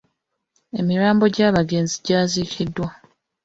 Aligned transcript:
Emirambo 0.79 1.23
gy'abagenzi 1.35 1.95
gyaziikiddwa. 2.05 2.87